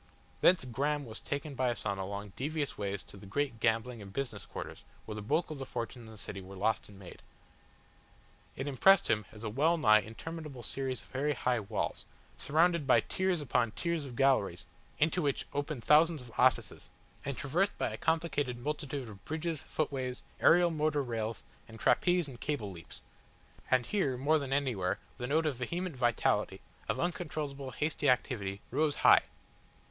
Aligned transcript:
Thence 0.41 0.65
Graham 0.65 1.05
was 1.05 1.19
taken 1.19 1.53
by 1.53 1.69
Asano 1.69 2.05
along 2.05 2.33
devious 2.35 2.75
ways 2.75 3.03
to 3.03 3.17
the 3.17 3.27
great 3.27 3.59
gambling 3.59 4.01
and 4.01 4.11
business 4.11 4.47
quarters 4.47 4.83
where 5.05 5.13
the 5.13 5.21
bulk 5.21 5.51
of 5.51 5.59
the 5.59 5.63
fortunes 5.67 6.07
in 6.07 6.11
the 6.11 6.17
city 6.17 6.41
were 6.41 6.55
lost 6.55 6.89
and 6.89 6.97
made. 6.97 7.21
It 8.55 8.67
impressed 8.67 9.09
him 9.11 9.25
as 9.31 9.43
a 9.43 9.49
well 9.51 9.77
nigh 9.77 9.99
interminable 9.99 10.63
series 10.63 11.03
of 11.03 11.09
very 11.09 11.33
high 11.35 11.59
halls, 11.59 12.05
surrounded 12.35 12.87
by 12.87 13.01
tiers 13.01 13.41
upon 13.41 13.73
tiers 13.73 14.07
of 14.07 14.15
galleries 14.15 14.65
into 14.97 15.21
which 15.21 15.45
opened 15.53 15.83
thousands 15.83 16.23
of 16.23 16.31
offices, 16.35 16.89
and 17.23 17.37
traversed 17.37 17.77
by 17.77 17.91
a 17.93 17.97
complicated 17.97 18.57
multitude 18.57 19.07
of 19.07 19.23
bridges, 19.23 19.61
footways, 19.61 20.23
aerial 20.39 20.71
motor 20.71 21.03
rails, 21.03 21.43
and 21.67 21.79
trapeze 21.79 22.27
and 22.27 22.41
cable 22.41 22.71
leaps. 22.71 23.03
And 23.69 23.85
here 23.85 24.17
more 24.17 24.39
than 24.39 24.51
anywhere 24.51 24.97
the 25.19 25.27
note 25.27 25.45
of 25.45 25.57
vehement 25.57 25.95
vitality, 25.95 26.59
of 26.89 26.99
uncontrollable, 26.99 27.69
hasty 27.69 28.09
activity, 28.09 28.61
rose 28.71 28.95
high. 29.05 29.21